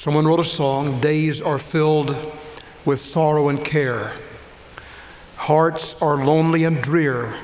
[0.00, 2.16] Someone wrote a song Days are filled
[2.86, 4.14] with sorrow and care.
[5.36, 7.36] Hearts are lonely and drear,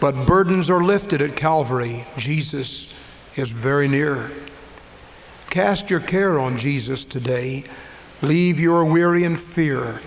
[0.00, 2.06] but burdens are lifted at Calvary.
[2.16, 2.94] Jesus
[3.36, 4.30] is very near.
[5.50, 7.64] Cast your care on Jesus today.
[8.22, 10.00] Leave your weary and fear.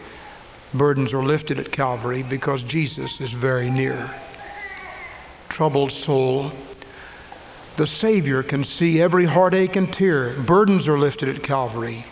[0.73, 4.09] Burdens are lifted at Calvary because Jesus is very near.
[5.49, 6.51] Troubled soul,
[7.75, 10.33] the Savior can see every heartache and tear.
[10.41, 12.05] Burdens are lifted at Calvary.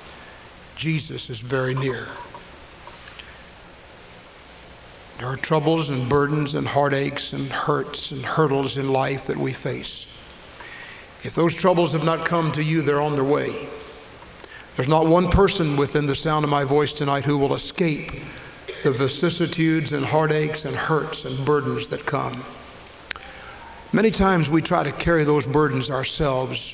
[0.76, 2.08] Jesus is very near.
[5.20, 9.54] There are troubles and burdens and heartaches and hurts and hurdles in life that we
[9.54, 10.08] face.
[11.24, 13.70] If those troubles have not come to you, they're on their way.
[14.76, 18.12] There's not one person within the sound of my voice tonight who will escape
[18.84, 22.44] the vicissitudes and heartaches and hurts and burdens that come.
[23.94, 26.74] Many times we try to carry those burdens ourselves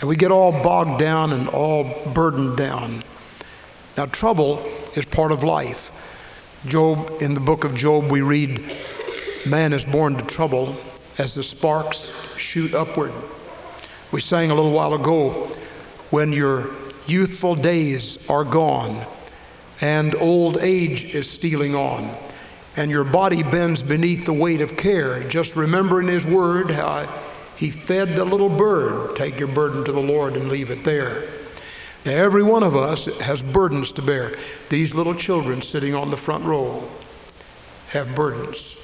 [0.00, 3.02] and we get all bogged down and all burdened down.
[3.96, 4.62] Now, trouble
[4.94, 5.90] is part of life.
[6.66, 8.76] Job, in the book of Job, we read,
[9.46, 10.76] Man is born to trouble
[11.16, 13.12] as the sparks shoot upward.
[14.10, 15.50] We sang a little while ago,
[16.10, 16.70] When your
[17.06, 19.06] youthful days are gone
[19.80, 22.14] and old age is stealing on
[22.76, 25.22] and your body bends beneath the weight of care.
[25.28, 27.08] Just remembering His Word how
[27.56, 29.16] He fed the little bird.
[29.16, 31.28] Take your burden to the Lord and leave it there.
[32.04, 34.32] Now, every one of us has burdens to bear.
[34.68, 36.88] These little children sitting on the front row
[37.90, 38.76] have burdens.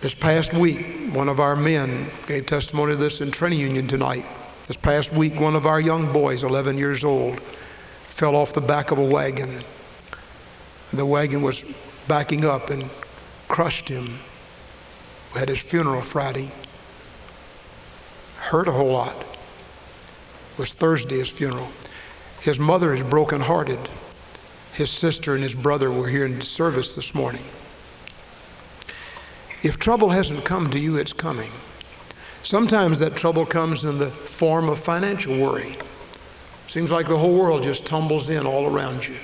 [0.00, 4.24] This past week, one of our men gave testimony to this in training union tonight.
[4.66, 7.38] This past week, one of our young boys, 11 years old,
[8.04, 9.62] fell off the back of a wagon
[10.92, 11.64] the wagon was
[12.08, 12.88] backing up and
[13.48, 14.18] crushed him.
[15.32, 16.50] We had his funeral Friday.
[18.38, 19.14] Hurt a whole lot.
[19.20, 21.68] It was Thursday, his funeral.
[22.40, 23.78] His mother is brokenhearted.
[24.72, 27.44] His sister and his brother were here in service this morning.
[29.62, 31.50] If trouble hasn't come to you, it's coming.
[32.42, 35.76] Sometimes that trouble comes in the form of financial worry.
[36.68, 39.16] Seems like the whole world just tumbles in all around you.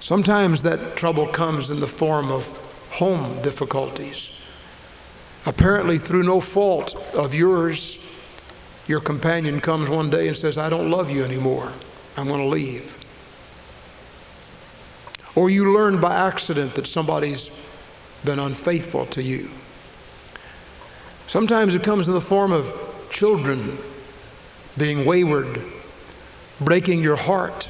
[0.00, 2.46] Sometimes that trouble comes in the form of
[2.90, 4.30] home difficulties.
[5.46, 7.98] Apparently, through no fault of yours,
[8.86, 11.72] your companion comes one day and says, I don't love you anymore.
[12.16, 12.96] I'm going to leave.
[15.34, 17.50] Or you learn by accident that somebody's
[18.24, 19.50] been unfaithful to you.
[21.28, 22.72] Sometimes it comes in the form of
[23.10, 23.78] children
[24.76, 25.62] being wayward,
[26.60, 27.68] breaking your heart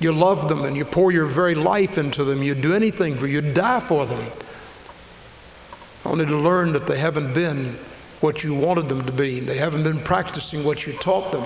[0.00, 2.42] you love them and you pour your very life into them.
[2.42, 4.24] You do anything for you, die for them.
[6.04, 7.78] Only to learn that they haven't been
[8.20, 9.40] what you wanted them to be.
[9.40, 11.44] They haven't been practicing what you taught them.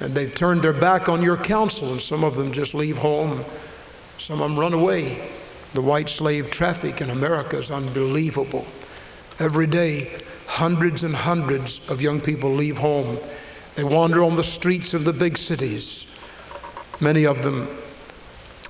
[0.00, 3.42] And they've turned their back on your counsel, and some of them just leave home.
[4.18, 5.30] Some of them run away.
[5.72, 8.66] The white slave traffic in America is unbelievable.
[9.38, 13.18] Every day, hundreds and hundreds of young people leave home.
[13.74, 16.06] They wander on the streets of the big cities.
[17.00, 17.68] Many of them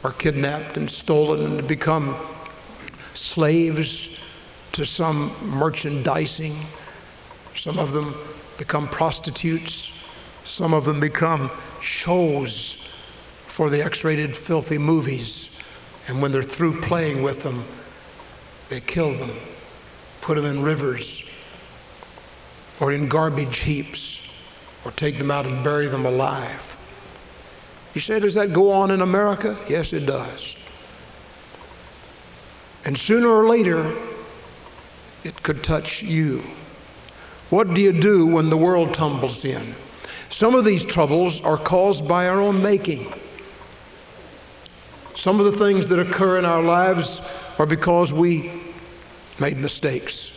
[0.02, 2.16] are kidnapped and stolen and become
[3.14, 4.10] slaves
[4.72, 6.56] to some merchandising.
[7.56, 8.14] Some of them
[8.58, 9.92] become prostitutes.
[10.44, 11.50] Some of them become
[11.80, 12.78] shows
[13.46, 15.50] for the X rated filthy movies.
[16.08, 17.64] And when they're through playing with them,
[18.68, 19.32] they kill them,
[20.20, 21.22] put them in rivers
[22.80, 24.20] or in garbage heaps,
[24.84, 26.75] or take them out and bury them alive.
[27.96, 29.58] You say, does that go on in America?
[29.70, 30.54] Yes, it does.
[32.84, 33.90] And sooner or later,
[35.24, 36.42] it could touch you.
[37.48, 39.74] What do you do when the world tumbles in?
[40.28, 43.14] Some of these troubles are caused by our own making.
[45.14, 47.22] Some of the things that occur in our lives
[47.58, 48.60] are because we
[49.40, 50.32] made mistakes.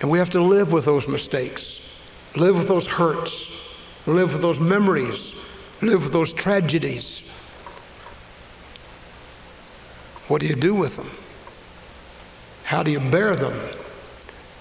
[0.00, 1.82] And we have to live with those mistakes,
[2.36, 3.50] live with those hurts,
[4.06, 5.34] live with those memories
[5.80, 7.22] live with those tragedies.
[10.28, 11.10] What do you do with them?
[12.64, 13.58] How do you bear them?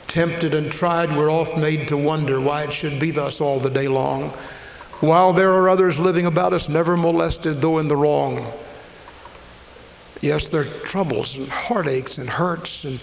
[0.07, 3.69] Tempted and tried, we're oft made to wonder why it should be thus all the
[3.69, 4.29] day long,
[5.01, 8.49] while there are others living about us never molested, though in the wrong.
[10.21, 12.99] Yes, there are troubles and heartaches and hurts, and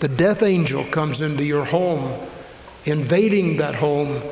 [0.00, 2.18] the death angel comes into your home,
[2.86, 4.22] invading that home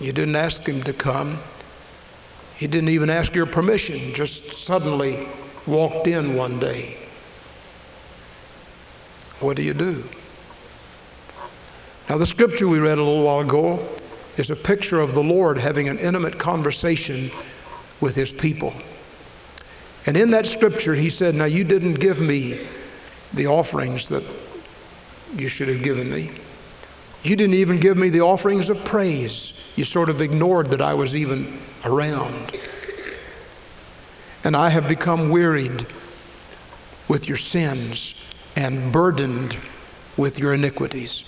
[0.00, 1.38] you didn't ask him to come.
[2.56, 5.28] He didn't even ask your permission, just suddenly
[5.66, 6.96] walked in one day.
[9.40, 10.04] What do you do?
[12.08, 13.86] Now, the scripture we read a little while ago
[14.36, 17.30] is a picture of the Lord having an intimate conversation
[18.00, 18.74] with his people.
[20.06, 22.66] And in that scripture, he said, Now you didn't give me
[23.34, 24.22] the offerings that
[25.34, 26.30] you should have given me.
[27.26, 29.52] You didn't even give me the offerings of praise.
[29.74, 32.56] You sort of ignored that I was even around.
[34.44, 35.88] And I have become wearied
[37.08, 38.14] with your sins
[38.54, 39.56] and burdened
[40.16, 41.24] with your iniquities.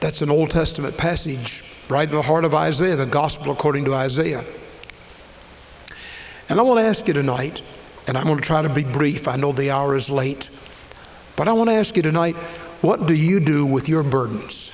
[0.00, 3.94] That's an Old Testament passage right in the heart of Isaiah, the gospel according to
[3.94, 4.44] Isaiah.
[6.48, 7.62] And I want to ask you tonight,
[8.08, 9.28] and I'm going to try to be brief.
[9.28, 10.50] I know the hour is late.
[11.36, 12.34] But I want to ask you tonight,
[12.84, 14.70] what do you do with your burdens?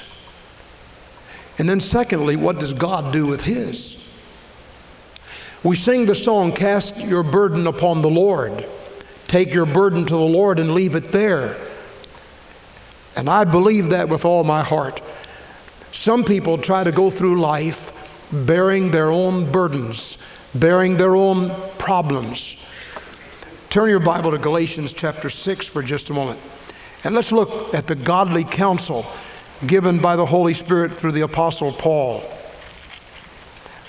[1.59, 3.99] And then, secondly, what does God do with His?
[5.62, 8.67] We sing the song, Cast Your Burden Upon the Lord.
[9.29, 11.57] Take your burden to the Lord and leave it there.
[13.15, 15.01] And I believe that with all my heart.
[15.93, 17.93] Some people try to go through life
[18.33, 20.19] bearing their own burdens,
[20.57, 22.57] bearing their own problems.
[23.69, 26.41] Turn your Bible to Galatians chapter 6 for just a moment.
[27.05, 29.06] And let's look at the godly counsel
[29.67, 32.23] given by the Holy Spirit through the Apostle Paul.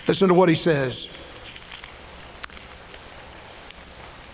[0.08, 1.10] Listen to what he says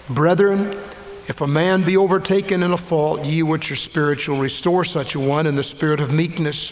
[0.10, 0.80] Brethren,
[1.28, 5.20] if a man be overtaken in a fault, ye which are spiritual, restore such a
[5.20, 6.72] one in the spirit of meekness,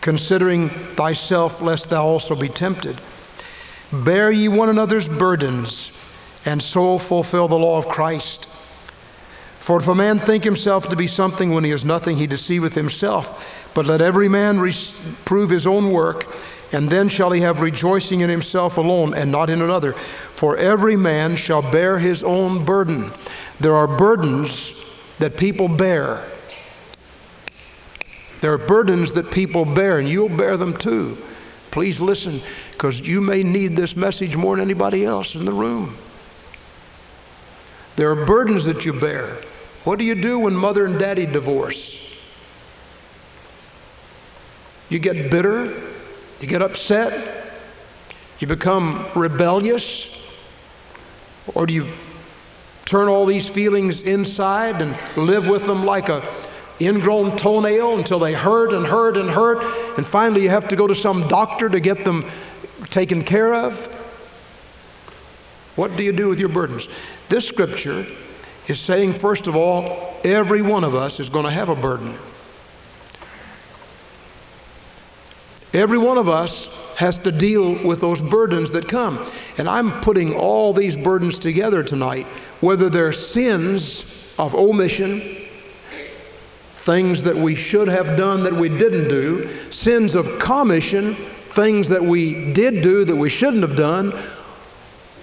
[0.00, 3.00] considering thyself, lest thou also be tempted.
[3.92, 5.92] Bear ye one another's burdens,
[6.44, 8.48] and so fulfill the law of Christ.
[9.66, 12.72] For if a man think himself to be something when he is nothing, he deceiveth
[12.72, 13.42] himself.
[13.74, 14.62] But let every man
[15.24, 16.32] prove his own work,
[16.70, 19.94] and then shall he have rejoicing in himself alone and not in another.
[20.36, 23.10] For every man shall bear his own burden.
[23.58, 24.72] There are burdens
[25.18, 26.22] that people bear.
[28.42, 31.18] There are burdens that people bear, and you'll bear them too.
[31.72, 32.40] Please listen,
[32.70, 35.96] because you may need this message more than anybody else in the room.
[37.96, 39.38] There are burdens that you bear.
[39.86, 42.00] What do you do when mother and daddy divorce?
[44.88, 45.80] You get bitter,
[46.40, 47.52] you get upset,
[48.40, 50.10] you become rebellious,
[51.54, 51.86] or do you
[52.84, 56.20] turn all these feelings inside and live with them like a
[56.80, 59.62] ingrown toenail until they hurt and hurt and hurt,
[59.96, 62.28] and finally you have to go to some doctor to get them
[62.90, 63.86] taken care of?
[65.76, 66.88] What do you do with your burdens?
[67.28, 68.04] This scripture
[68.68, 72.16] is saying, first of all, every one of us is going to have a burden.
[75.72, 79.30] Every one of us has to deal with those burdens that come.
[79.58, 82.26] And I'm putting all these burdens together tonight,
[82.60, 84.06] whether they're sins
[84.38, 85.46] of omission,
[86.78, 91.16] things that we should have done that we didn't do, sins of commission,
[91.54, 94.18] things that we did do that we shouldn't have done,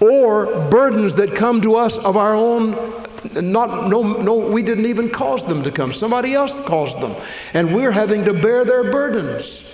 [0.00, 5.08] or burdens that come to us of our own not no no we didn't even
[5.08, 7.14] cause them to come somebody else caused them
[7.54, 9.64] and we're having to bear their burdens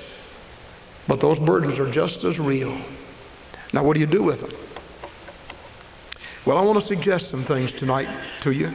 [1.11, 2.73] but those burdens are just as real.
[3.73, 4.53] Now, what do you do with them?
[6.45, 8.09] Well, I want to suggest some things tonight
[8.43, 8.73] to you.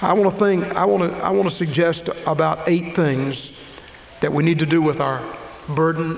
[0.00, 3.52] I want to think, I want to, I want to suggest about eight things
[4.22, 5.22] that we need to do with our
[5.68, 6.16] burden,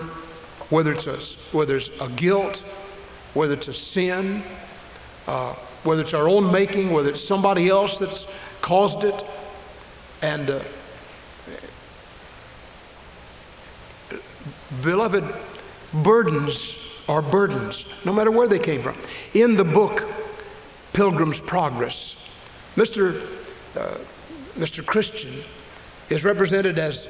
[0.71, 1.19] whether it's a,
[1.51, 2.63] whether it's a guilt,
[3.35, 4.45] whether it's a sin,
[5.27, 8.27] uh, whether it's our own making, whether it's somebody else that's
[8.61, 9.25] caused it,
[10.23, 10.61] and uh,
[14.83, 15.25] Beloved,
[15.93, 16.77] burdens
[17.09, 18.97] are burdens, no matter where they came from.
[19.35, 20.05] In the book
[20.93, 22.17] Pilgrim's Progress,
[22.75, 23.27] Mr.
[23.77, 23.99] Uh,
[24.57, 24.85] Mr.
[24.85, 25.43] Christian
[26.09, 27.09] is represented as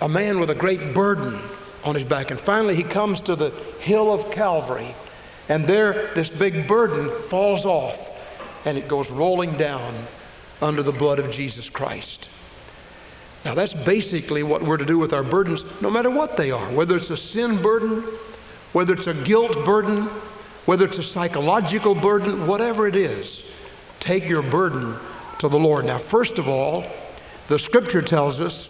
[0.00, 1.40] a man with a great burden
[1.84, 2.30] on his back.
[2.30, 4.94] And finally, he comes to the hill of Calvary,
[5.48, 8.10] and there, this big burden falls off
[8.64, 9.94] and it goes rolling down
[10.60, 12.28] under the blood of Jesus Christ.
[13.44, 16.70] Now, that's basically what we're to do with our burdens, no matter what they are,
[16.72, 18.02] whether it's a sin burden,
[18.72, 20.08] whether it's a guilt burden,
[20.66, 23.44] whether it's a psychological burden, whatever it is,
[24.00, 24.96] take your burden
[25.38, 25.84] to the Lord.
[25.86, 26.84] Now, first of all,
[27.46, 28.68] the scripture tells us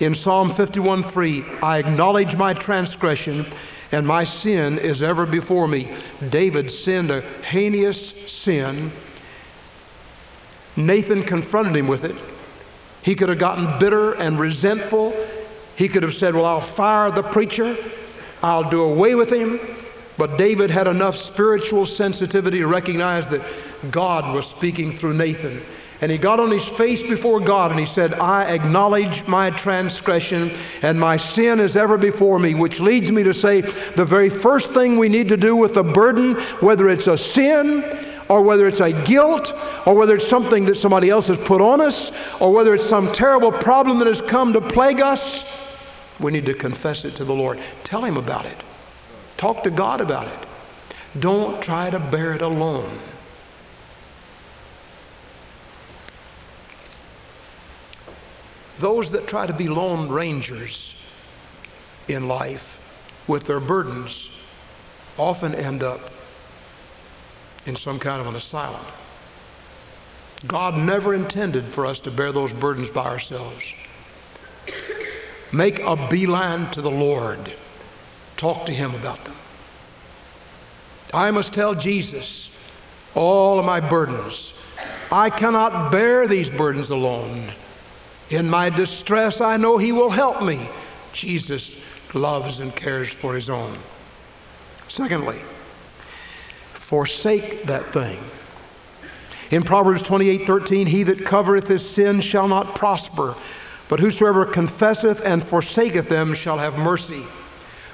[0.00, 3.46] in Psalm 51 3, I acknowledge my transgression
[3.92, 5.92] and my sin is ever before me.
[6.28, 8.92] David sinned a heinous sin.
[10.76, 12.16] Nathan confronted him with it.
[13.02, 15.14] He could have gotten bitter and resentful.
[15.76, 17.76] He could have said, Well, I'll fire the preacher,
[18.42, 19.58] I'll do away with him.
[20.16, 23.42] But David had enough spiritual sensitivity to recognize that
[23.90, 25.62] God was speaking through Nathan.
[26.00, 30.50] And he got on his face before God and he said, I acknowledge my transgression
[30.82, 34.70] and my sin is ever before me, which leads me to say the very first
[34.72, 37.84] thing we need to do with a burden, whether it's a sin
[38.30, 39.52] or whether it's a guilt
[39.84, 43.12] or whether it's something that somebody else has put on us or whether it's some
[43.12, 45.44] terrible problem that has come to plague us,
[46.18, 47.58] we need to confess it to the Lord.
[47.84, 48.56] Tell Him about it.
[49.36, 50.48] Talk to God about it.
[51.18, 53.00] Don't try to bear it alone.
[58.80, 60.94] Those that try to be lone rangers
[62.08, 62.80] in life
[63.28, 64.30] with their burdens
[65.18, 66.00] often end up
[67.66, 68.84] in some kind of an asylum.
[70.46, 73.74] God never intended for us to bear those burdens by ourselves.
[75.52, 77.52] Make a beeline to the Lord.
[78.38, 79.36] Talk to Him about them.
[81.12, 82.50] I must tell Jesus
[83.14, 84.54] all of my burdens.
[85.12, 87.52] I cannot bear these burdens alone.
[88.30, 90.68] In my distress, I know He will help me.
[91.12, 91.76] Jesus
[92.14, 93.76] loves and cares for His own.
[94.88, 95.40] Secondly,
[96.72, 98.18] forsake that thing.
[99.50, 103.34] In Proverbs 28 13, he that covereth his sin shall not prosper,
[103.88, 107.24] but whosoever confesseth and forsaketh them shall have mercy.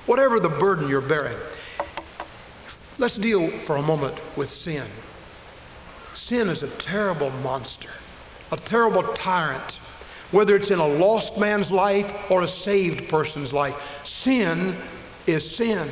[0.04, 1.36] Whatever the burden you're bearing,
[2.98, 4.86] let's deal for a moment with sin.
[6.14, 7.90] Sin is a terrible monster,
[8.52, 9.78] a terrible tyrant
[10.30, 13.76] whether it's in a lost man's life or a saved person's life.
[14.04, 14.76] Sin
[15.26, 15.90] is sin.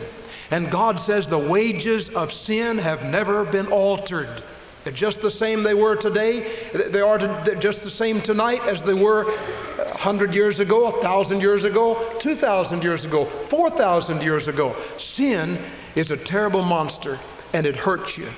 [0.51, 4.43] And God says the wages of sin have never been altered.
[4.85, 6.69] They're just the same they were today.
[6.73, 7.19] They are
[7.55, 13.07] just the same tonight as they were 100 years ago, 1,000 years ago, 2,000 years
[13.07, 14.77] ago, 4,000 years ago.
[14.99, 15.59] Sin
[15.95, 17.19] is a terrible monster
[17.55, 18.29] and it hurts you.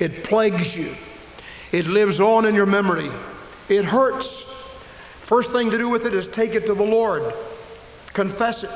[0.00, 0.96] It plagues you.
[1.70, 3.10] It lives on in your memory.
[3.68, 4.45] It hurts.
[5.26, 7.34] First thing to do with it is take it to the Lord,
[8.12, 8.70] confess it.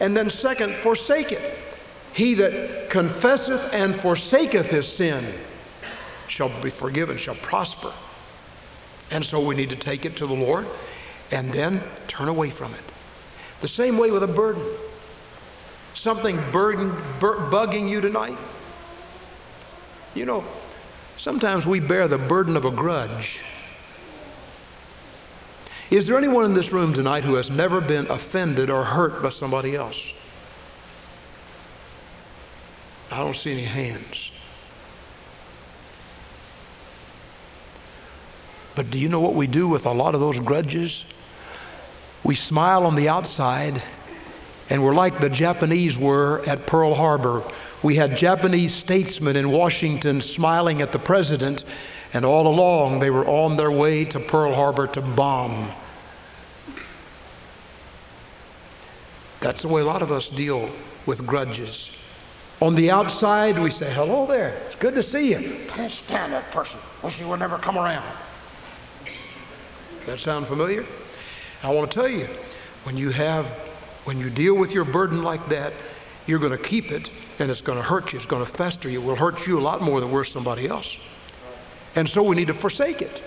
[0.00, 1.56] And then, second, forsake it.
[2.12, 5.34] He that confesseth and forsaketh his sin
[6.26, 7.92] shall be forgiven, shall prosper.
[9.12, 10.66] And so we need to take it to the Lord
[11.30, 12.80] and then turn away from it.
[13.60, 14.66] The same way with a burden.
[15.94, 18.36] Something burden, bur- bugging you tonight.
[20.16, 20.44] You know,
[21.18, 23.38] sometimes we bear the burden of a grudge.
[25.90, 29.28] Is there anyone in this room tonight who has never been offended or hurt by
[29.28, 30.12] somebody else?
[33.10, 34.30] I don't see any hands.
[38.74, 41.04] But do you know what we do with a lot of those grudges?
[42.24, 43.82] We smile on the outside,
[44.70, 47.44] and we're like the Japanese were at Pearl Harbor.
[47.82, 51.64] We had Japanese statesmen in Washington smiling at the president,
[52.14, 55.70] and all along they were on their way to Pearl Harbor to bomb.
[59.40, 60.70] That's the way a lot of us deal
[61.04, 61.90] with grudges.
[62.62, 64.50] On the outside, we say, hello there.
[64.66, 65.58] It's good to see you.
[65.68, 66.78] Can't stand that person.
[67.02, 68.10] Wish he would never come around.
[70.06, 70.86] That sound familiar?
[71.62, 72.28] I want to tell you,
[72.84, 73.46] when you have,
[74.04, 75.72] when you deal with your burden like that,
[76.26, 78.18] you're going to keep it and it's going to hurt you.
[78.18, 79.00] It's going to fester you.
[79.00, 80.96] It will hurt you a lot more than worse somebody else.
[81.96, 83.22] And so we need to forsake it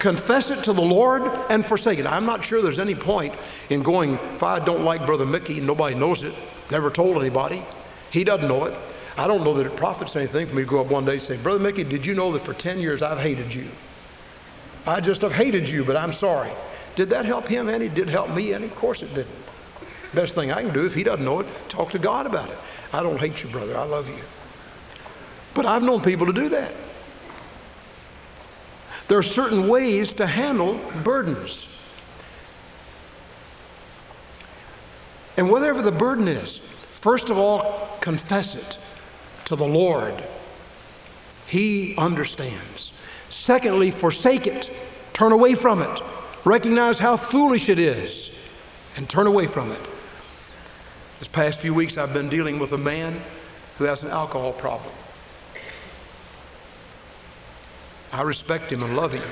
[0.00, 2.06] confess it to the Lord and forsake it.
[2.06, 3.34] I'm not sure there's any point
[3.68, 6.34] in going, if I don't like Brother Mickey, nobody knows it,
[6.70, 7.64] never told anybody,
[8.10, 8.76] he doesn't know it.
[9.16, 11.22] I don't know that it profits anything for me to go up one day and
[11.22, 13.68] say, Brother Mickey, did you know that for 10 years I've hated you?
[14.86, 16.50] I just have hated you, but I'm sorry.
[16.96, 17.88] Did that help him any?
[17.88, 18.66] Did it help me any?
[18.66, 19.28] Of course it didn't.
[20.14, 22.58] Best thing I can do if he doesn't know it, talk to God about it.
[22.92, 23.76] I don't hate you, brother.
[23.76, 24.18] I love you.
[25.54, 26.72] But I've known people to do that.
[29.08, 31.68] There are certain ways to handle burdens.
[35.36, 36.60] And whatever the burden is,
[37.00, 38.78] first of all, confess it
[39.46, 40.22] to the Lord.
[41.46, 42.92] He understands.
[43.30, 44.70] Secondly, forsake it.
[45.12, 46.00] Turn away from it.
[46.44, 48.30] Recognize how foolish it is
[48.96, 49.80] and turn away from it.
[51.18, 53.20] This past few weeks, I've been dealing with a man
[53.78, 54.92] who has an alcohol problem.
[58.12, 59.28] I respect him and love him.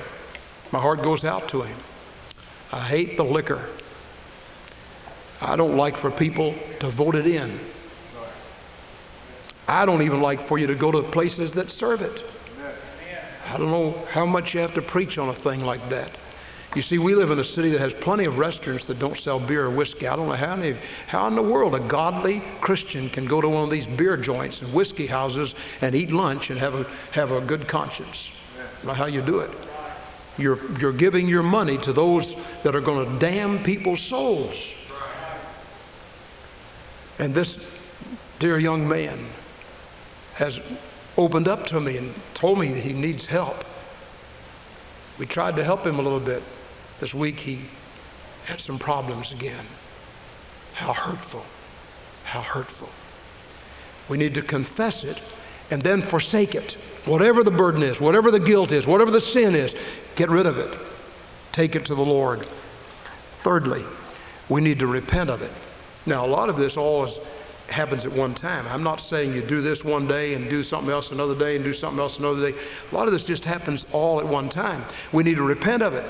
[0.71, 1.77] My heart goes out to him.
[2.71, 3.69] I hate the liquor.
[5.41, 7.59] I don't like for people to vote it in.
[9.67, 12.23] I don't even like for you to go to places that serve it.
[13.47, 16.11] I don't know how much you have to preach on a thing like that.
[16.75, 19.41] You see, we live in a city that has plenty of restaurants that don't sell
[19.41, 20.07] beer or whiskey.
[20.07, 23.49] I don't know how, any, how in the world a godly Christian can go to
[23.49, 27.31] one of these beer joints and whiskey houses and eat lunch and have a, have
[27.33, 28.31] a good conscience.
[28.85, 29.51] Not how you do it.
[30.37, 34.55] You're, you're giving your money to those that are going to damn people's souls.
[37.19, 37.59] And this
[38.39, 39.19] dear young man
[40.35, 40.61] has
[41.17, 43.65] opened up to me and told me he needs help.
[45.19, 46.45] We tried to help him a little bit.
[47.01, 47.63] This week he
[48.47, 49.67] had some problems again.
[50.75, 51.45] How hurtful.
[52.23, 52.89] How hurtful.
[54.09, 55.21] We need to confess it
[55.71, 56.77] and then forsake it.
[57.09, 59.75] Whatever the burden is, whatever the guilt is, whatever the sin is,
[60.15, 60.79] get rid of it.
[61.53, 62.47] Take it to the Lord.
[63.43, 63.83] Thirdly,
[64.51, 65.51] we need to repent of it.
[66.05, 67.09] Now, a lot of this all
[67.69, 68.67] happens at one time.
[68.69, 71.65] I'm not saying you do this one day and do something else another day and
[71.65, 72.59] do something else another day.
[72.93, 74.85] A lot of this just happens all at one time.
[75.11, 76.05] We need to repent of it.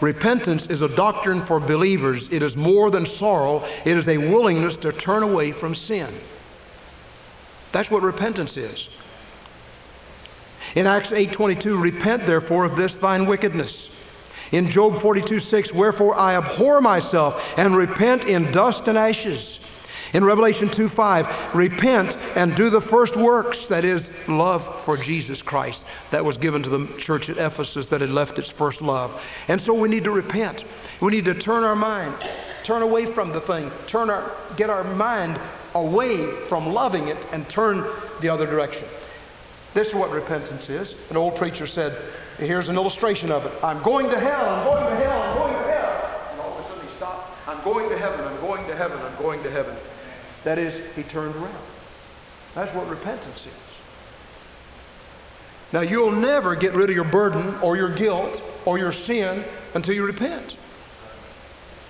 [0.00, 2.28] Repentance is a doctrine for believers.
[2.32, 6.12] It is more than sorrow, it is a willingness to turn away from sin.
[7.70, 8.88] That's what repentance is.
[10.76, 13.88] In Acts 8:22, repent therefore of this thine wickedness.
[14.52, 19.60] In Job 42, 6, wherefore I abhor myself and repent in dust and ashes.
[20.12, 25.40] In Revelation 2 5, repent and do the first works, that is, love for Jesus
[25.40, 29.18] Christ, that was given to the church at Ephesus that had left its first love.
[29.48, 30.64] And so we need to repent.
[31.00, 32.14] We need to turn our mind,
[32.64, 35.40] turn away from the thing, turn our, get our mind
[35.74, 37.88] away from loving it and turn
[38.20, 38.86] the other direction.
[39.76, 40.94] This is what repentance is.
[41.10, 41.94] An old preacher said,
[42.38, 43.52] here's an illustration of it.
[43.62, 46.30] I'm going to hell, I'm going to hell, I'm going to hell.
[46.32, 47.46] And all of a sudden he stopped.
[47.46, 49.76] I'm going to heaven, I'm going to heaven, I'm going to heaven.
[50.44, 51.62] That is, he turned around.
[52.54, 53.52] That's what repentance is.
[55.74, 59.94] Now, you'll never get rid of your burden or your guilt or your sin until
[59.94, 60.56] you repent.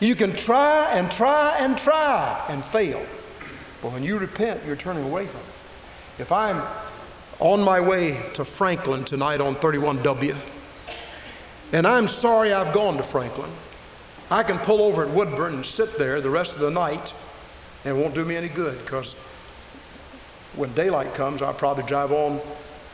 [0.01, 3.07] You can try and try and try and fail.
[3.81, 5.47] But when you repent, you're turning away from it.
[6.19, 6.67] If I'm
[7.39, 10.37] on my way to Franklin tonight on 31W,
[11.73, 13.51] and I'm sorry I've gone to Franklin,
[14.31, 17.13] I can pull over at Woodburn and sit there the rest of the night
[17.85, 19.15] and it won't do me any good because
[20.57, 22.41] when daylight comes, I'll probably drive on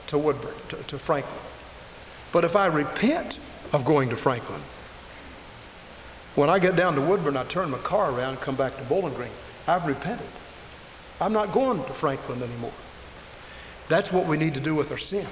[0.09, 1.35] to Woodburn, to, to Franklin.
[2.31, 3.39] But if I repent
[3.73, 4.61] of going to Franklin,
[6.35, 8.83] when I get down to Woodburn, I turn my car around and come back to
[8.85, 9.31] Bowling Green.
[9.67, 10.27] I've repented.
[11.21, 12.73] I'm not going to Franklin anymore.
[13.89, 15.27] That's what we need to do with our sin.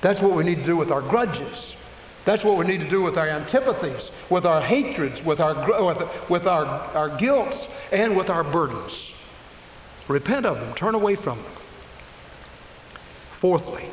[0.00, 1.76] That's what we need to do with our grudges.
[2.24, 6.30] That's what we need to do with our antipathies, with our hatreds, with our, with,
[6.30, 9.14] with our, our guilts, and with our burdens.
[10.08, 11.52] Repent of them, turn away from them.
[13.32, 13.84] Fourthly,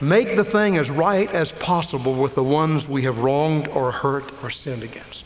[0.00, 4.32] make the thing as right as possible with the ones we have wronged or hurt
[4.42, 5.24] or sinned against.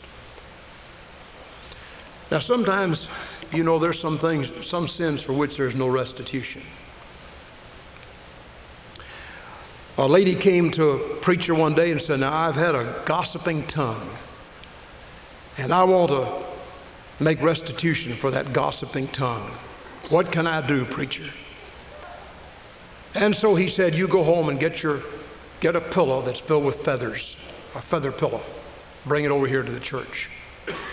[2.31, 3.09] Now, sometimes,
[3.51, 6.63] you know, there's some things, some sins for which there's no restitution.
[9.97, 13.67] A lady came to a preacher one day and said, Now I've had a gossiping
[13.67, 14.09] tongue,
[15.57, 16.43] and I want to
[17.21, 19.51] make restitution for that gossiping tongue.
[20.09, 21.29] What can I do, preacher?
[23.15, 25.01] And so he said, You go home and get your
[25.59, 27.35] get a pillow that's filled with feathers,
[27.75, 28.41] a feather pillow.
[29.05, 30.29] Bring it over here to the church.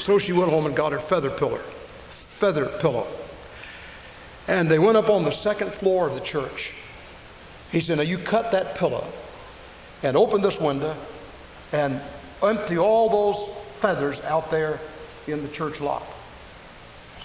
[0.00, 1.60] So she went home and got her feather pillow,
[2.38, 3.06] feather pillow.
[4.48, 6.72] And they went up on the second floor of the church.
[7.70, 9.06] He said, Now you cut that pillow
[10.02, 10.96] and open this window
[11.72, 12.00] and
[12.42, 14.80] empty all those feathers out there
[15.26, 16.04] in the church lot.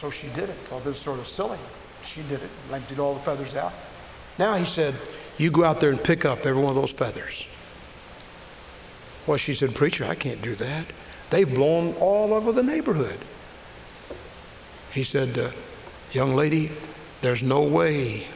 [0.02, 0.58] So she did it.
[0.68, 1.60] Thought this was sort of silly.
[2.06, 3.74] She did it, emptied all the feathers out.
[4.38, 4.96] Now he said,
[5.38, 7.46] You go out there and pick up every one of those feathers.
[9.26, 10.86] Well, she said, Preacher, I can't do that.
[11.30, 13.20] They've blown all over the neighborhood.
[14.92, 15.52] He said, uh,
[16.12, 16.72] Young lady,
[17.22, 18.28] there's no way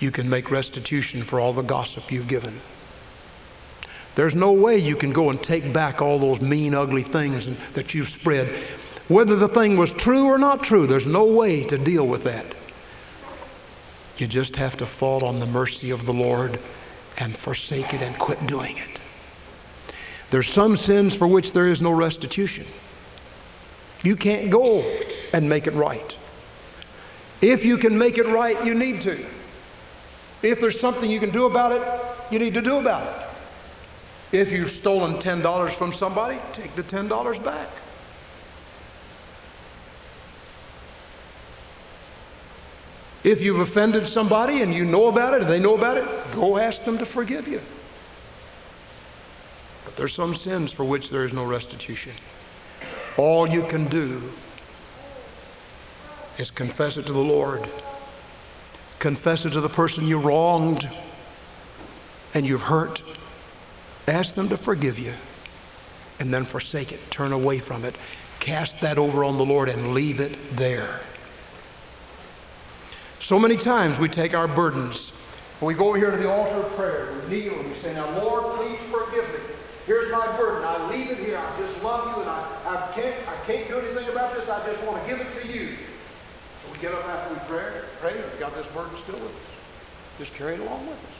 [0.00, 2.60] you can make restitution for all the gossip you've given.
[4.14, 7.94] There's no way you can go and take back all those mean, ugly things that
[7.94, 8.48] you've spread.
[9.06, 12.46] Whether the thing was true or not true, there's no way to deal with that.
[14.16, 16.58] You just have to fall on the mercy of the Lord
[17.18, 18.98] and forsake it and quit doing it.
[20.30, 22.66] There's some sins for which there is no restitution.
[24.02, 24.80] You can't go
[25.32, 26.16] and make it right.
[27.40, 29.24] If you can make it right, you need to.
[30.42, 31.82] If there's something you can do about it,
[32.30, 33.26] you need to do about it.
[34.30, 37.68] If you've stolen $10 from somebody, take the $10 back.
[43.24, 46.56] If you've offended somebody and you know about it and they know about it, go
[46.56, 47.60] ask them to forgive you.
[49.84, 52.12] But there's some sins for which there is no restitution.
[53.16, 54.30] All you can do
[56.38, 57.68] is confess it to the Lord
[58.98, 60.88] Confess it to the person you wronged.
[62.34, 63.02] and you've hurt,
[64.06, 65.14] ask them to forgive you
[66.20, 67.00] and then forsake it.
[67.10, 67.96] Turn away from it.
[68.38, 71.00] Cast that over on the Lord and leave it there.
[73.18, 75.12] So many times we take our burdens.
[75.60, 77.12] We go here to the altar of prayer.
[77.28, 79.40] We kneel and we say, Now, Lord, please forgive me.
[79.86, 80.62] Here's my burden.
[80.64, 81.38] I leave it here.
[81.38, 84.48] I just love you and I, I, can't, I can't do anything about this.
[84.48, 85.76] I just want to give it to you.
[86.80, 89.42] Get up after we pray, pray and got this burden still with us.
[90.18, 91.18] Just carry it along with us.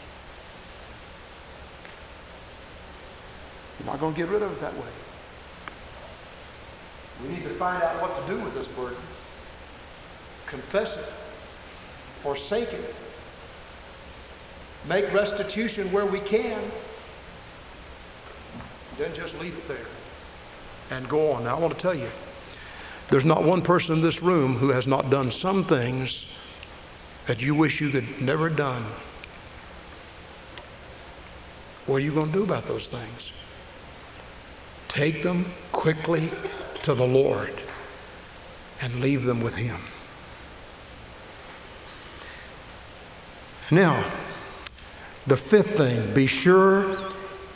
[3.79, 4.89] You're not going to get rid of it that way.
[7.23, 8.99] We need to find out what to do with this burden.
[10.47, 11.09] Confess it.
[12.23, 12.95] Forsake it.
[14.87, 16.61] Make restitution where we can.
[18.97, 19.87] Then just leave it there
[20.91, 21.45] and go on.
[21.45, 22.09] Now, I want to tell you,
[23.11, 26.27] there's not one person in this room who has not done some things
[27.27, 28.85] that you wish you could never done.
[31.87, 33.33] What are you going to do about those things?
[34.89, 36.31] Take them quickly
[36.83, 37.55] to the Lord
[38.81, 39.81] and leave them with Him.
[43.71, 44.11] Now,
[45.27, 46.97] the fifth thing be sure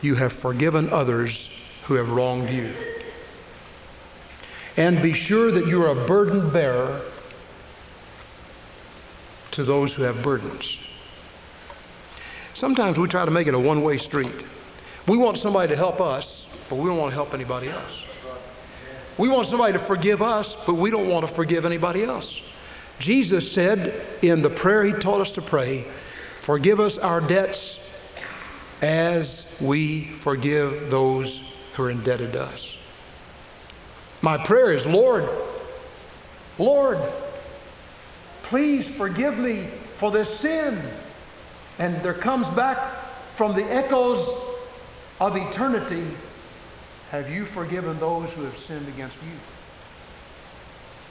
[0.03, 1.49] you have forgiven others
[1.85, 2.71] who have wronged you.
[4.77, 7.03] And be sure that you are a burden bearer
[9.53, 10.79] to those who have burdens.
[12.55, 14.45] Sometimes we try to make it a one way street.
[15.07, 18.05] We want somebody to help us, but we don't want to help anybody else.
[19.19, 22.41] We want somebody to forgive us, but we don't want to forgive anybody else.
[22.99, 25.87] Jesus said in the prayer he taught us to pray,
[26.41, 27.79] Forgive us our debts
[28.81, 31.41] as we forgive those
[31.75, 32.77] who are indebted to us.
[34.23, 35.29] My prayer is, Lord,
[36.59, 36.99] Lord,
[38.45, 40.81] please forgive me for this sin.
[41.79, 42.79] And there comes back
[43.37, 44.27] from the echoes
[45.21, 46.07] of eternity
[47.11, 49.39] have you forgiven those who have sinned against you?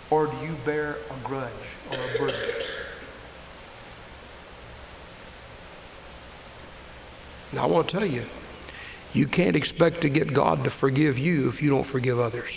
[0.09, 1.51] Or do you bear a grudge
[1.91, 2.39] or a burden?
[7.53, 8.25] Now, I want to tell you,
[9.13, 12.49] you can't expect to get God to forgive you if you don't forgive others.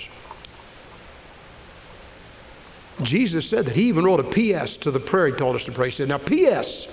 [3.02, 3.74] Jesus said that.
[3.74, 4.76] He even wrote a P.S.
[4.78, 5.90] to the prayer he told us to pray.
[5.90, 6.87] He said, Now, P.S.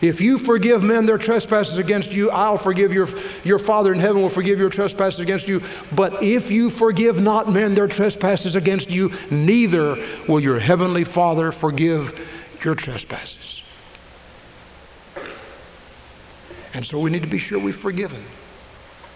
[0.00, 3.08] If you forgive men their trespasses against you, I'll forgive your,
[3.44, 5.62] your Father in heaven will forgive your trespasses against you.
[5.92, 9.96] But if you forgive not men their trespasses against you, neither
[10.28, 12.18] will your heavenly Father forgive
[12.62, 13.62] your trespasses.
[16.74, 18.24] And so we need to be sure we've forgiven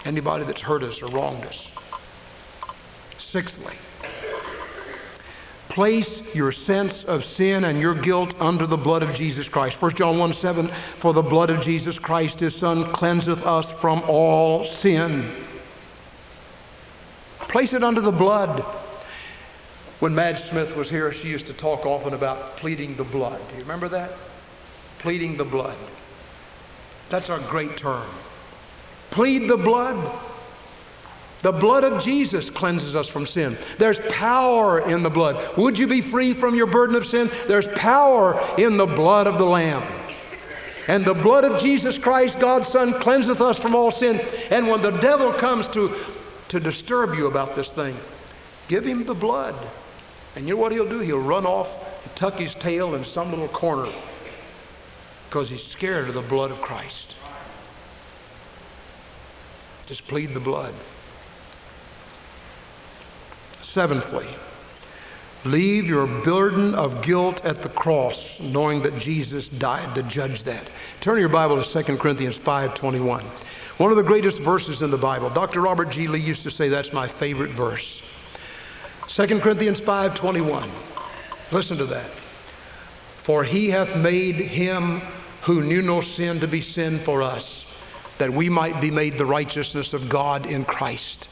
[0.04, 1.72] anybody that's hurt us or wronged us.
[3.18, 3.74] Sixthly,
[5.68, 9.80] place your sense of sin and your guilt under the blood of Jesus Christ.
[9.80, 14.02] 1 John 1 7, for the blood of Jesus Christ, his Son, cleanseth us from
[14.08, 15.30] all sin.
[17.40, 18.64] Place it under the blood.
[20.00, 23.40] When Madge Smith was here, she used to talk often about pleading the blood.
[23.48, 24.12] Do you remember that?
[24.98, 25.76] Pleading the blood.
[27.10, 28.06] That's our great term.
[29.10, 29.96] Plead the blood.
[31.42, 33.56] The blood of Jesus cleanses us from sin.
[33.78, 35.56] There's power in the blood.
[35.56, 37.30] Would you be free from your burden of sin?
[37.46, 39.86] There's power in the blood of the Lamb.
[40.88, 44.18] And the blood of Jesus Christ, God's Son, cleanseth us from all sin.
[44.50, 45.94] And when the devil comes to,
[46.48, 47.96] to disturb you about this thing,
[48.68, 49.54] give him the blood.
[50.34, 50.98] And you know what he'll do?
[51.00, 51.70] He'll run off
[52.04, 53.92] and tuck his tail in some little corner
[55.28, 57.16] because he's scared of the blood of Christ.
[59.86, 60.74] Just plead the blood.
[63.68, 64.26] Seventhly,
[65.44, 70.68] leave your burden of guilt at the cross, knowing that Jesus died to judge that.
[71.02, 73.26] Turn your Bible to 2 Corinthians 5:21.
[73.76, 75.28] One of the greatest verses in the Bible.
[75.28, 75.60] Dr.
[75.60, 76.06] Robert G.
[76.06, 78.00] Lee used to say that's my favorite verse.
[79.06, 80.70] 2 Corinthians 5:21.
[81.52, 82.10] Listen to that.
[83.22, 85.02] For he hath made him
[85.42, 87.66] who knew no sin to be sin for us,
[88.16, 91.28] that we might be made the righteousness of God in Christ.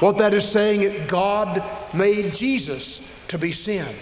[0.00, 3.94] What that is saying is God made Jesus to be sin.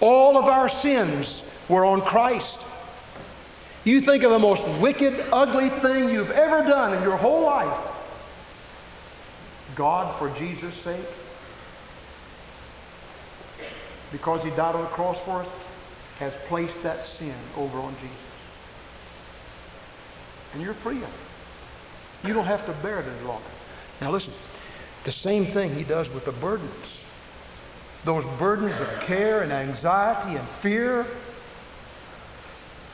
[0.00, 2.58] All of our sins were on Christ.
[3.84, 7.86] You think of the most wicked, ugly thing you've ever done in your whole life.
[9.76, 11.06] God, for Jesus' sake,
[14.10, 15.48] because He died on the cross for us,
[16.18, 18.16] has placed that sin over on Jesus.
[20.52, 22.26] And you're free of it.
[22.26, 23.44] You don't have to bear it any longer.
[24.00, 24.32] Now listen,
[25.04, 27.04] the same thing he does with the burdens.
[28.04, 31.06] Those burdens of care and anxiety and fear,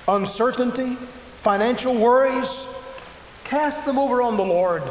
[0.09, 0.97] uncertainty,
[1.43, 2.67] financial worries,
[3.45, 4.83] cast them over on the Lord.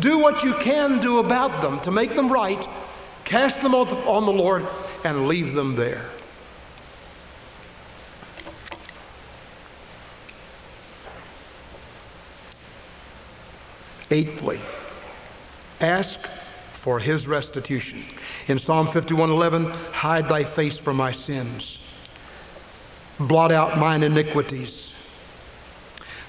[0.00, 2.66] Do what you can do about them to make them right.
[3.24, 4.66] Cast them on the, Lord
[5.04, 6.04] and leave them there.
[14.10, 14.60] Eighthly,
[15.80, 16.18] ask
[16.74, 18.04] for his restitution.
[18.48, 21.80] In Psalm 51:11, hide thy face from my sins.
[23.18, 24.92] Blot out mine iniquities.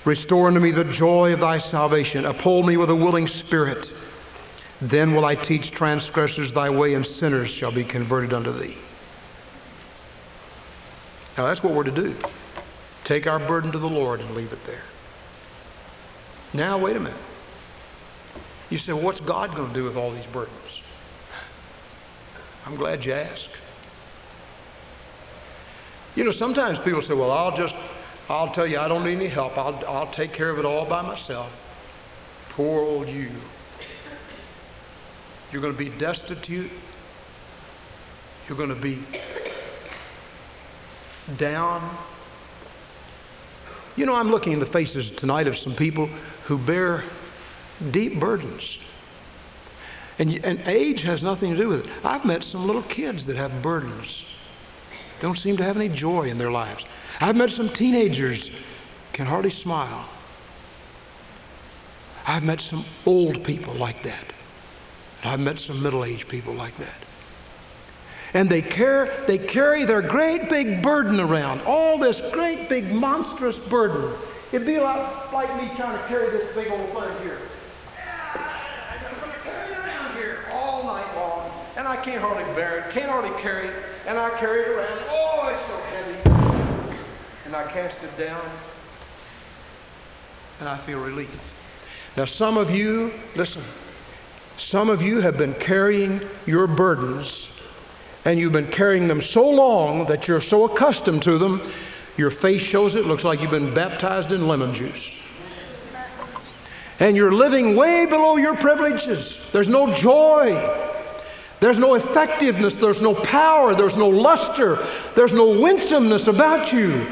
[0.03, 2.25] Restore unto me the joy of thy salvation.
[2.25, 3.91] Uphold me with a willing spirit.
[4.81, 8.77] Then will I teach transgressors thy way, and sinners shall be converted unto thee.
[11.37, 12.15] Now that's what we're to do.
[13.03, 14.83] Take our burden to the Lord and leave it there.
[16.53, 17.17] Now, wait a minute.
[18.71, 20.81] You say, well, what's God going to do with all these burdens?
[22.65, 23.49] I'm glad you asked.
[26.15, 27.75] You know, sometimes people say, well, I'll just,
[28.29, 29.57] I'll tell you, I don't need any help.
[29.57, 31.61] I'll, I'll take care of it all by myself.
[32.49, 33.29] Poor old you.
[35.51, 36.71] You're going to be destitute.
[38.47, 39.03] You're going to be
[41.37, 41.97] down.
[43.97, 46.07] You know, I'm looking in the faces tonight of some people
[46.45, 47.03] who bear
[47.91, 48.79] deep burdens.
[50.19, 51.91] And, and age has nothing to do with it.
[52.03, 54.23] I've met some little kids that have burdens,
[55.19, 56.83] don't seem to have any joy in their lives.
[57.19, 58.49] I've met some teenagers
[59.13, 60.07] can hardly smile.
[62.25, 64.25] I've met some old people like that.
[65.23, 66.95] I've met some middle-aged people like that.
[68.33, 73.57] And they, care, they carry their great big burden around, all this great big monstrous
[73.57, 74.13] burden.
[74.51, 77.37] It'd be like, like me trying to carry this big old thing here.
[81.80, 83.75] and I can't hardly bear it, can't hardly carry it,
[84.07, 84.97] and I carry it around.
[85.09, 86.97] Oh, it's so heavy.
[87.43, 88.49] And I cast it down,
[90.61, 91.53] and I feel relief.
[92.15, 93.61] Now, some of you, listen,
[94.57, 97.49] some of you have been carrying your burdens,
[98.23, 101.61] and you've been carrying them so long that you're so accustomed to them,
[102.15, 105.11] your face shows it, looks like you've been baptized in lemon juice.
[107.01, 109.37] And you're living way below your privileges.
[109.51, 110.87] There's no joy.
[111.61, 114.83] There's no effectiveness, there's no power, there's no luster,
[115.15, 117.05] there's no winsomeness about you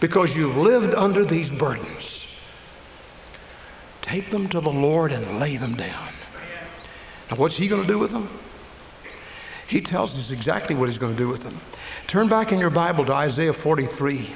[0.00, 2.26] because you've lived under these burdens.
[4.02, 6.12] Take them to the Lord and lay them down.
[7.30, 8.28] Now, what's He going to do with them?
[9.68, 11.60] He tells us exactly what He's going to do with them.
[12.08, 14.28] Turn back in your Bible to Isaiah 43.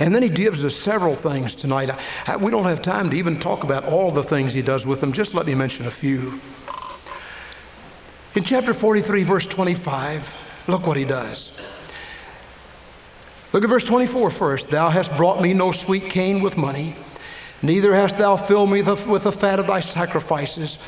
[0.00, 1.90] And then he gives us several things tonight.
[2.40, 5.12] we don't have time to even talk about all the things he does with them.
[5.12, 6.40] Just let me mention a few.
[8.36, 10.28] In chapter 43, verse 25,
[10.68, 11.50] look what he does.
[13.52, 14.70] Look at verse 24 first.
[14.70, 16.94] Thou hast brought me no sweet cane with money,
[17.60, 20.78] neither hast thou filled me with the fat of thy sacrifices,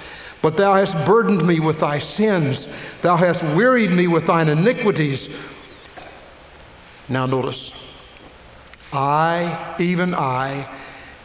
[0.40, 2.68] but thou hast burdened me with thy sins.
[3.02, 5.28] Thou hast wearied me with thine iniquities.
[7.08, 7.72] Now notice,
[8.92, 10.68] I, even I,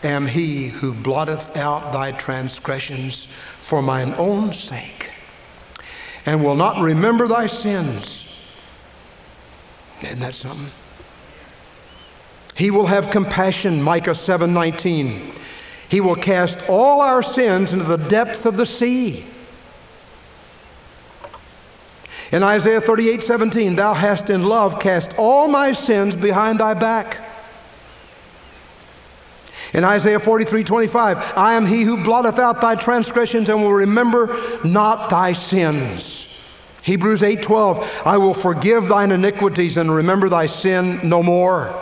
[0.03, 3.27] am he who blotteth out thy transgressions
[3.67, 4.96] for mine own sake
[6.27, 8.25] and will not remember thy sins.
[10.01, 10.69] Isn't that something?
[12.53, 15.31] He will have compassion, Micah 7:19.
[15.87, 19.25] He will cast all our sins into the depths of the sea.
[22.33, 27.19] In Isaiah 38 17, thou hast in love cast all my sins behind thy back.
[29.71, 34.37] In Isaiah 43 25, I am he who blotteth out thy transgressions and will remember
[34.65, 36.16] not thy sins.
[36.87, 41.75] Hebrews 8 12, I will forgive thine iniquities and remember thy sin no more.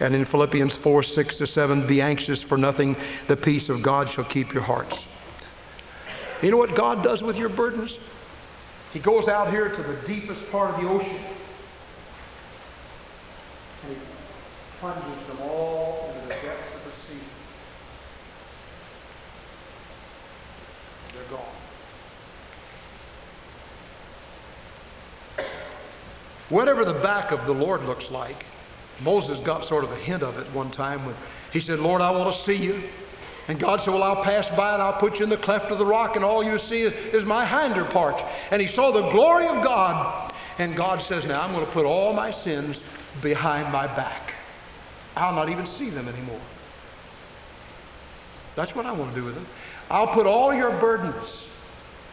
[0.00, 2.96] And in Philippians 4 6 to 7, be anxious for nothing,
[3.28, 5.06] the peace of God shall keep your hearts.
[6.42, 7.96] You know what God does with your burdens?
[8.92, 11.16] He goes out here to the deepest part of the ocean
[13.84, 13.98] And he
[14.80, 17.22] plunges them all into the depths of the sea.
[21.14, 21.54] They're gone.
[26.50, 28.44] Whatever the back of the Lord looks like,
[29.00, 31.14] Moses got sort of a hint of it one time when
[31.52, 32.82] he said, Lord, I want to see you.
[33.48, 35.78] And God said, Well, I'll pass by and I'll put you in the cleft of
[35.78, 38.22] the rock, and all you see is, is my hinder part.
[38.50, 40.32] And he saw the glory of God.
[40.58, 42.80] And God says, Now I'm going to put all my sins
[43.22, 44.34] behind my back.
[45.16, 46.40] I'll not even see them anymore.
[48.56, 49.46] That's what I want to do with them.
[49.88, 51.44] I'll put all your burdens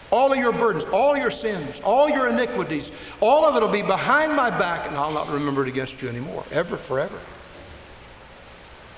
[0.09, 2.89] All of your burdens, all your sins, all your iniquities,
[3.19, 6.07] all of it will be behind my back, and I'll not remember it against you
[6.07, 7.19] anymore, ever, forever.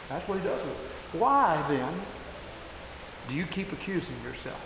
[0.10, 1.20] That's what he does with it.
[1.20, 1.92] Why then
[3.28, 4.60] do you keep accusing yourself?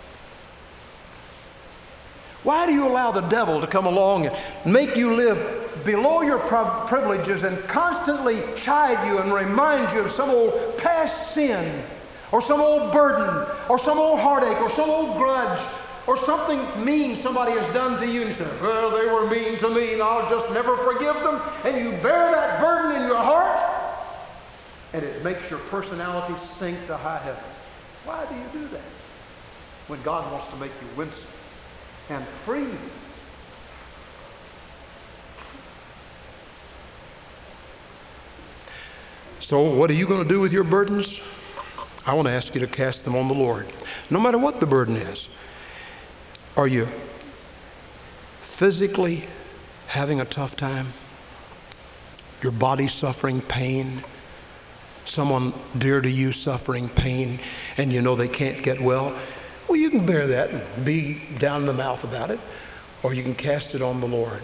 [2.42, 6.38] Why do you allow the devil to come along and make you live below your
[6.38, 11.82] privileges and constantly chide you and remind you of some old past sin
[12.32, 15.58] or some old burden or some old heartache or some old grudge
[16.06, 19.58] or something mean somebody has done to you and you say, well, they were mean
[19.58, 21.40] to me and I'll just never forgive them.
[21.64, 23.74] And you bear that burden in your heart
[24.92, 27.42] and it makes your personality sink to high heaven.
[28.04, 28.82] Why do you do that?
[29.88, 31.24] When God wants to make you winsome
[32.10, 32.68] and free.
[39.40, 41.20] So, what are you going to do with your burdens?
[42.06, 43.70] I want to ask you to cast them on the Lord,
[44.10, 45.28] no matter what the burden is.
[46.56, 46.86] Are you
[48.44, 49.26] physically
[49.88, 50.92] having a tough time?
[52.42, 54.04] Your body suffering pain?
[55.04, 57.40] Someone dear to you suffering pain
[57.76, 59.18] and you know they can't get well?
[59.68, 62.38] Well, you can bear that and be down in the mouth about it,
[63.02, 64.42] or you can cast it on the Lord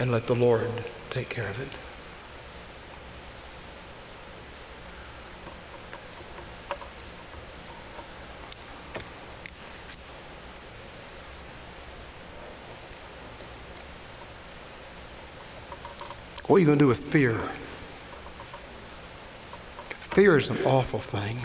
[0.00, 0.70] and let the Lord
[1.10, 1.68] take care of it.
[16.48, 17.38] What are you going to do with fear?
[20.14, 21.42] Fear is an awful thing.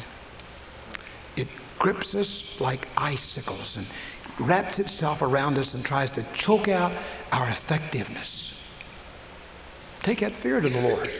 [1.35, 3.85] It grips us like icicles and
[4.39, 6.93] wraps itself around us and tries to choke out
[7.33, 8.53] our effectiveness.
[10.03, 11.11] Take that fear to the Lord.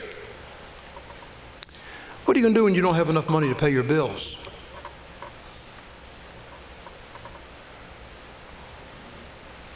[2.24, 3.82] What are you going to do when you don't have enough money to pay your
[3.82, 4.38] bills?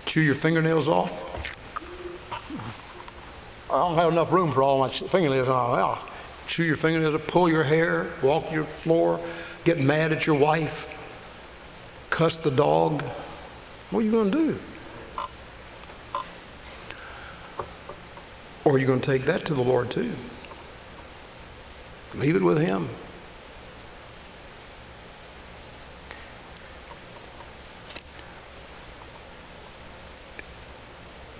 [0.06, 1.12] Chew your fingernails off?
[3.70, 5.46] I don't have enough room for all my fingernails.
[5.48, 5.98] Oh,
[6.46, 9.20] chew your fingernails, pull your hair, walk your floor,
[9.64, 10.86] get mad at your wife,
[12.08, 13.02] cuss the dog.
[13.90, 14.58] What are you going to do?
[18.64, 20.12] Or are you going to take that to the Lord too?
[22.14, 22.88] Leave it with Him.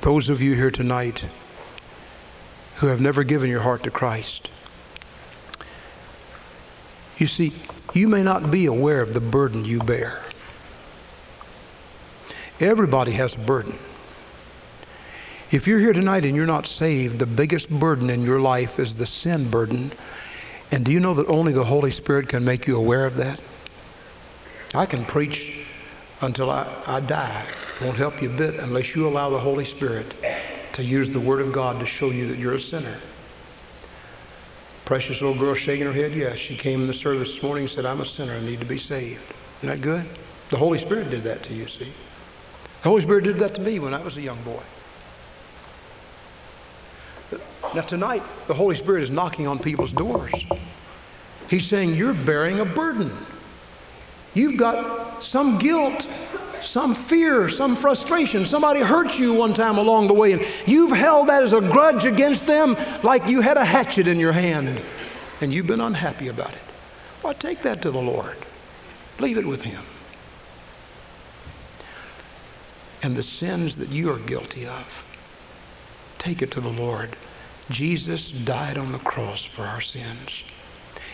[0.02, 1.26] Those of you here tonight
[2.78, 4.50] who have never given your heart to Christ.
[7.18, 7.52] You see,
[7.92, 10.22] you may not be aware of the burden you bear.
[12.60, 13.78] Everybody has a burden.
[15.50, 18.96] If you're here tonight and you're not saved, the biggest burden in your life is
[18.96, 19.92] the sin burden.
[20.70, 23.40] And do you know that only the Holy Spirit can make you aware of that?
[24.74, 25.66] I can preach
[26.20, 27.46] until I, I die.
[27.80, 30.14] Won't help you a bit unless you allow the Holy Spirit
[30.78, 32.96] to use the Word of God to show you that you're a sinner.
[34.84, 36.38] Precious little girl shaking her head, yes.
[36.38, 38.34] She came in the service this morning and said, I'm a sinner.
[38.34, 39.20] I need to be saved.
[39.58, 40.06] Isn't that good?
[40.50, 41.92] The Holy Spirit did that to you, see?
[42.84, 44.62] The Holy Spirit did that to me when I was a young boy.
[47.74, 50.32] Now, tonight, the Holy Spirit is knocking on people's doors.
[51.50, 53.10] He's saying, You're bearing a burden.
[54.32, 56.06] You've got some guilt
[56.62, 58.46] some fear, some frustration.
[58.46, 62.04] Somebody hurt you one time along the way, and you've held that as a grudge
[62.04, 64.80] against them like you had a hatchet in your hand,
[65.40, 66.62] and you've been unhappy about it.
[67.22, 68.36] Well, take that to the Lord.
[69.18, 69.82] Leave it with Him.
[73.02, 74.86] And the sins that you are guilty of,
[76.18, 77.16] take it to the Lord.
[77.70, 80.42] Jesus died on the cross for our sins.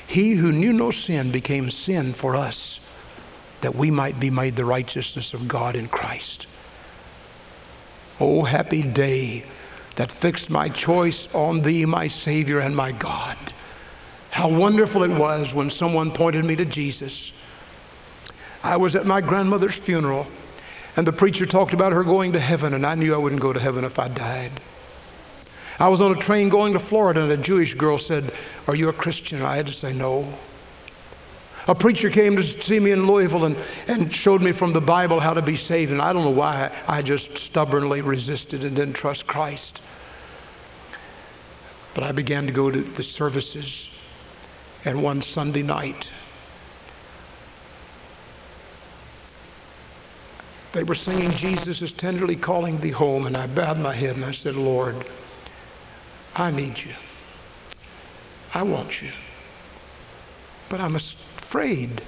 [0.06, 2.78] He who knew no sin became sin for us
[3.64, 6.46] that we might be made the righteousness of God in Christ.
[8.20, 9.46] Oh, happy day
[9.96, 13.38] that fixed my choice on Thee, my Savior and my God.
[14.28, 17.32] How wonderful it was when someone pointed me to Jesus.
[18.62, 20.26] I was at my grandmother's funeral,
[20.94, 23.54] and the preacher talked about her going to heaven, and I knew I wouldn't go
[23.54, 24.60] to heaven if I died.
[25.78, 28.30] I was on a train going to Florida, and a Jewish girl said,
[28.66, 29.40] Are you a Christian?
[29.40, 30.34] I had to say, No.
[31.66, 33.56] A preacher came to see me in Louisville and,
[33.86, 35.92] and showed me from the Bible how to be saved.
[35.92, 39.80] And I don't know why I just stubbornly resisted and didn't trust Christ.
[41.94, 43.88] But I began to go to the services.
[44.84, 46.12] And one Sunday night,
[50.74, 53.24] they were singing, Jesus is tenderly calling thee home.
[53.24, 55.06] And I bowed my head and I said, Lord,
[56.36, 56.92] I need you.
[58.52, 59.12] I want you.
[60.68, 61.16] But I must
[61.54, 62.02] afraid.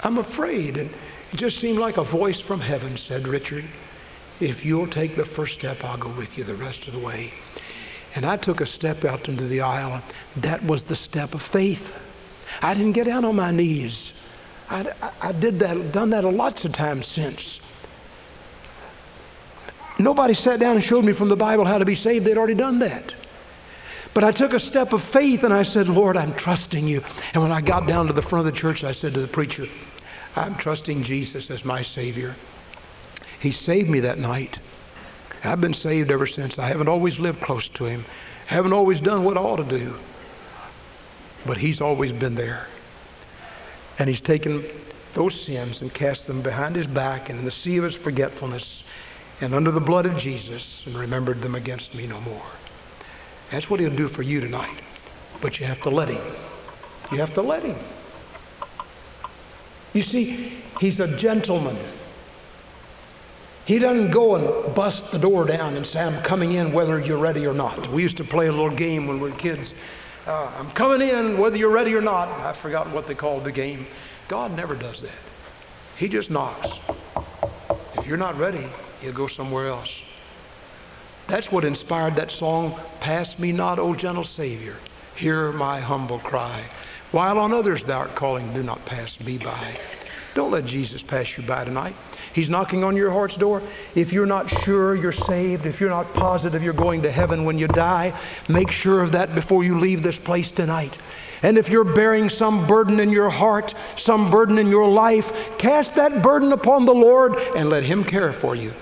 [0.00, 0.76] I'm afraid.
[0.76, 0.90] And
[1.32, 3.64] It just seemed like a voice from heaven said, Richard,
[4.40, 7.32] if you'll take the first step, I'll go with you the rest of the way.
[8.16, 10.02] And I took a step out into the aisle.
[10.34, 11.94] That was the step of faith.
[12.62, 14.12] I didn't get down on my knees.
[14.68, 17.60] I, I, I did that, done that lots of times since.
[20.00, 22.26] Nobody sat down and showed me from the Bible how to be saved.
[22.26, 23.14] They'd already done that.
[24.12, 27.02] But I took a step of faith and I said, Lord, I'm trusting you.
[27.32, 29.28] And when I got down to the front of the church, I said to the
[29.28, 29.66] preacher,
[30.34, 32.34] I'm trusting Jesus as my Savior.
[33.38, 34.58] He saved me that night.
[35.44, 36.58] I've been saved ever since.
[36.58, 38.04] I haven't always lived close to Him,
[38.50, 39.96] I haven't always done what I ought to do.
[41.46, 42.66] But He's always been there.
[43.98, 44.64] And He's taken
[45.14, 48.84] those sins and cast them behind His back and in the sea of His forgetfulness
[49.40, 52.42] and under the blood of Jesus and remembered them against me no more.
[53.50, 54.80] That's what He'll do for you tonight.
[55.40, 56.22] But you have to let Him.
[57.10, 57.78] You have to let Him.
[59.92, 61.76] You see, He's a gentleman.
[63.66, 67.18] He doesn't go and bust the door down and say, I'm coming in whether you're
[67.18, 67.90] ready or not.
[67.92, 69.74] We used to play a little game when we were kids.
[70.26, 72.28] Uh, I'm coming in whether you're ready or not.
[72.28, 73.86] I've forgotten what they called the game.
[74.28, 75.10] God never does that.
[75.96, 76.68] He just knocks.
[77.96, 78.66] If you're not ready,
[79.00, 80.02] he'll go somewhere else.
[81.30, 84.74] That's what inspired that song, Pass Me Not, O Gentle Savior.
[85.14, 86.64] Hear my humble cry.
[87.12, 89.78] While on others thou art calling, do not pass me by.
[90.34, 91.94] Don't let Jesus pass you by tonight.
[92.32, 93.62] He's knocking on your heart's door.
[93.94, 97.60] If you're not sure you're saved, if you're not positive you're going to heaven when
[97.60, 98.12] you die,
[98.48, 100.98] make sure of that before you leave this place tonight.
[101.42, 105.94] And if you're bearing some burden in your heart, some burden in your life, cast
[105.94, 108.74] that burden upon the Lord and let Him care for you.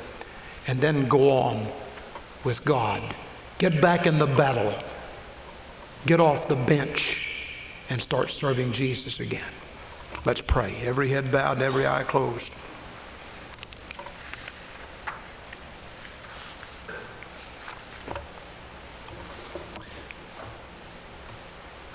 [0.67, 1.71] And then go on
[2.45, 3.15] with God.
[3.59, 4.73] Get back in the battle.
[6.07, 7.19] Get off the bench
[7.91, 9.53] and start serving Jesus again.
[10.25, 10.77] Let's pray.
[10.83, 12.53] Every head bowed, every eye closed.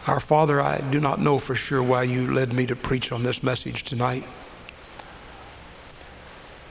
[0.06, 3.24] Our Father, I do not know for sure why you led me to preach on
[3.24, 4.26] this message tonight.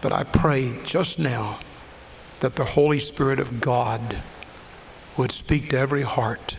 [0.02, 1.58] But I pray just now
[2.42, 4.16] that the Holy Spirit of God
[5.16, 6.56] would speak to every heart,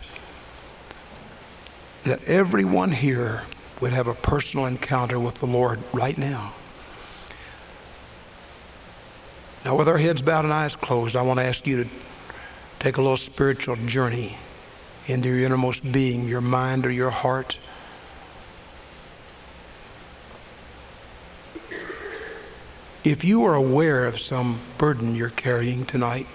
[2.04, 3.42] that everyone here
[3.82, 6.54] would have a personal encounter with the Lord right now.
[9.62, 11.90] Now, with our heads bowed and eyes closed, I want to ask you to
[12.80, 14.38] take a little spiritual journey
[15.06, 17.58] into your innermost being, your mind or your heart.
[23.04, 26.26] If you are aware of some burden you're carrying tonight,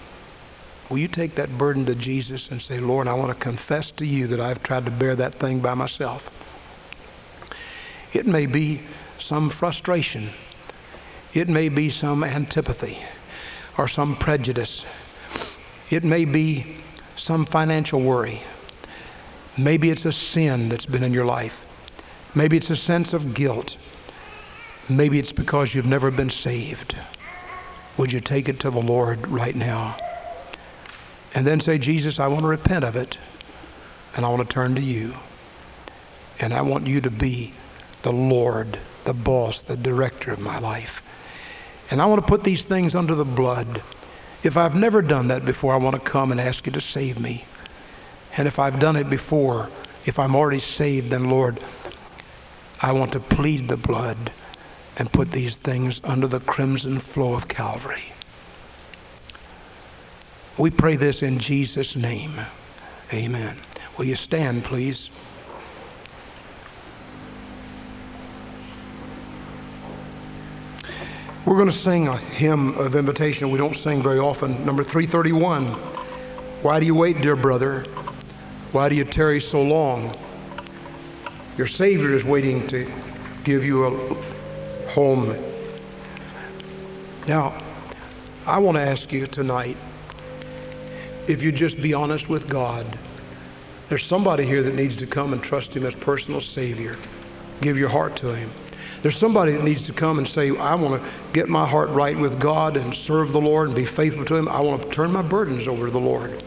[0.87, 4.05] will you take that burden to Jesus and say, Lord, I want to confess to
[4.05, 6.29] you that I've tried to bear that thing by myself?
[8.13, 8.83] It may be
[9.17, 10.29] some frustration.
[11.33, 12.99] It may be some antipathy
[13.75, 14.85] or some prejudice.
[15.89, 16.77] It may be
[17.15, 18.43] some financial worry.
[19.57, 21.65] Maybe it's a sin that's been in your life.
[22.35, 23.75] Maybe it's a sense of guilt.
[24.89, 26.95] Maybe it's because you've never been saved.
[27.97, 29.97] Would you take it to the Lord right now?
[31.35, 33.17] And then say, Jesus, I want to repent of it,
[34.15, 35.13] and I want to turn to you.
[36.39, 37.53] And I want you to be
[38.01, 41.03] the Lord, the boss, the director of my life.
[41.91, 43.83] And I want to put these things under the blood.
[44.41, 47.19] If I've never done that before, I want to come and ask you to save
[47.19, 47.45] me.
[48.37, 49.69] And if I've done it before,
[50.05, 51.59] if I'm already saved, then Lord,
[52.81, 54.31] I want to plead the blood
[54.99, 58.11] and put these things under the crimson flow of Calvary.
[60.57, 62.41] We pray this in Jesus' name.
[63.13, 63.57] Amen.
[63.97, 65.09] Will you stand, please?
[71.45, 75.65] We're going to sing a hymn of invitation we don't sing very often, number 331.
[76.61, 77.83] Why do you wait, dear brother?
[78.73, 80.15] Why do you tarry so long?
[81.57, 82.91] Your Savior is waiting to
[83.45, 84.28] give you a
[84.89, 85.35] home.
[87.27, 87.61] Now,
[88.45, 89.77] I want to ask you tonight
[91.27, 92.97] if you just be honest with God.
[93.89, 96.97] There's somebody here that needs to come and trust Him as personal Savior.
[97.61, 98.51] Give your heart to Him.
[99.01, 102.17] There's somebody that needs to come and say, I want to get my heart right
[102.17, 104.47] with God and serve the Lord and be faithful to Him.
[104.47, 106.43] I want to turn my burdens over to the Lord.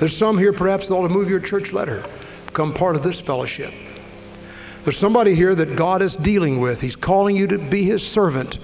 [0.00, 2.04] There's some here perhaps that ought to move your church letter,
[2.46, 3.72] become part of this fellowship.
[4.84, 6.80] There's somebody here that God is dealing with.
[6.80, 8.58] He's calling you to be His servant,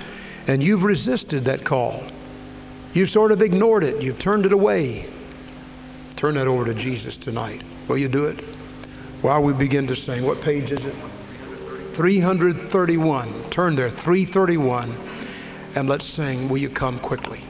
[0.46, 2.04] and you've resisted that call.
[2.92, 4.02] You've sort of ignored it.
[4.02, 5.08] You've turned it away.
[6.16, 7.62] Turn that over to Jesus tonight.
[7.88, 8.40] Will you do it?
[9.22, 10.94] While we begin to sing, what page is it?
[11.94, 13.50] 331.
[13.50, 14.94] Turn there, 331.
[15.74, 17.40] and let's sing, Will You Come Quickly?